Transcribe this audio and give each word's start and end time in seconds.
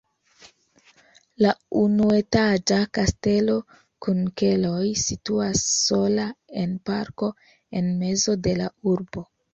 La 1.45 1.51
unuetaĝa 1.81 2.79
kastelo 2.99 3.57
kun 4.05 4.23
keloj 4.43 4.81
situas 5.05 5.61
sola 5.75 6.27
en 6.63 6.75
parko 6.91 7.31
en 7.83 7.93
mezo 8.03 8.37
de 8.49 8.57
la 8.65 8.73
urbo. 8.95 9.25